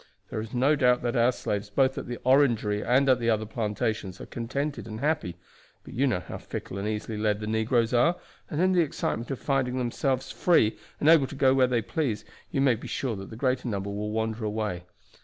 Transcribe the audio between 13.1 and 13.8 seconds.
that the greater